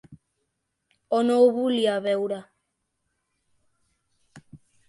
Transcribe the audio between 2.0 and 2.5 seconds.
veure.